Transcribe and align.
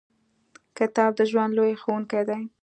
•کتاب 0.77 1.11
د 1.17 1.21
ژوند 1.31 1.51
لوی 1.57 1.73
ښوونکی 1.81 2.21
دی. 2.29 2.41